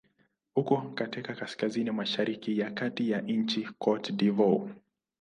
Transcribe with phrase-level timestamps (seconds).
[0.55, 4.73] Uko katika kaskazini-mashariki ya kati ya nchi Cote d'Ivoire.